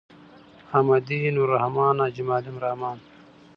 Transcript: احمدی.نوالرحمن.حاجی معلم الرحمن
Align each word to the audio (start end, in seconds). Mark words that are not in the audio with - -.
احمدی.نوالرحمن.حاجی 0.77 2.21
معلم 2.27 2.55
الرحمن 2.57 2.97